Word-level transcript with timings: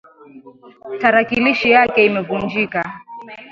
Tarakilishi 1.01 1.69
yake 1.75 2.05
imevunjika. 2.05 2.81